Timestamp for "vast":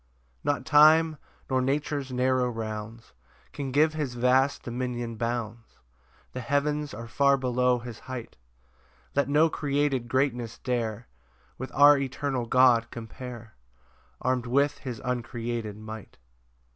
4.15-4.63